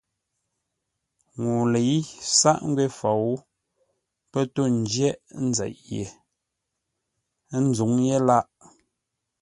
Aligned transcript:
Ŋuu 1.41 1.63
lə̌i 1.71 1.97
sâʼ 2.39 2.59
ngwě 2.69 2.85
fou, 2.99 3.27
pə́ 4.31 4.43
tô 4.53 4.63
ńjə̂ghʼ 4.79 5.11
nzeʼ 5.49 5.75
ye, 5.89 6.03
ə́ 7.55 7.59
nzǔŋ 7.69 7.91
yé 8.07 8.17
lâʼ. 8.27 8.45